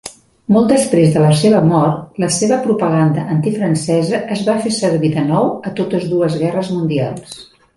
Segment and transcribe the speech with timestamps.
[0.53, 5.27] Molt després de la seva mort, la seva propaganda antifrancesa es va fer servir de
[5.29, 7.39] nou, a totes dues Guerres Mundials.